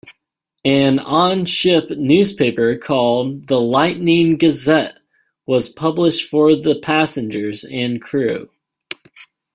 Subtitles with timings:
[0.65, 4.97] An on-ship newspaper called the "Lightning Gazette"
[5.45, 8.49] was published for the passengers and crew.